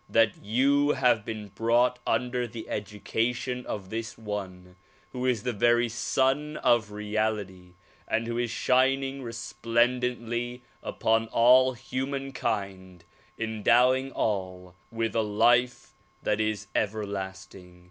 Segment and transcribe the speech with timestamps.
[0.09, 4.75] that you have been brought under the education of this one
[5.11, 7.73] who is the very Sun of Reality
[8.07, 13.03] and who is shining resplendently upon all humankind
[13.37, 15.93] endowing all with a life
[16.23, 17.79] that is everlasting.